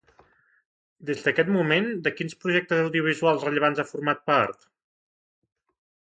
[1.09, 4.65] Des d'aquest moment, de quins projectes audiovisuals rellevants ha format part?